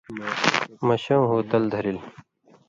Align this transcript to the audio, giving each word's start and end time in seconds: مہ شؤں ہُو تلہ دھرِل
مہ 0.85 0.95
شؤں 1.03 1.25
ہُو 1.29 1.35
تلہ 1.49 1.67
دھرِل 1.71 1.97